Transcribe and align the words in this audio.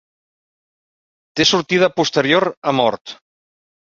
Té 1.39 1.45
sortida 1.49 1.89
posterior 2.01 2.47
amb 2.73 2.85
hort. 2.87 3.15